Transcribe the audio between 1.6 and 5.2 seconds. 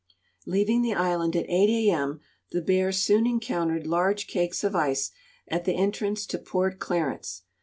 a. m., the Bear soon encountered large cakes of ice